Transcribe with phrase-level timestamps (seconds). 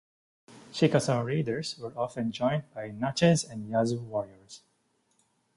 [0.73, 4.63] Chickasaw raiders were often joined by Natchez and Yazoo warriors.